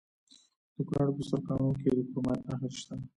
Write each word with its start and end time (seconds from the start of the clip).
د 0.75 0.77
کونړ 0.87 1.07
په 1.15 1.21
سرکاڼو 1.29 1.71
کې 1.81 1.89
د 1.97 1.99
کرومایټ 2.09 2.41
نښې 2.49 2.69
شته. 2.79 2.95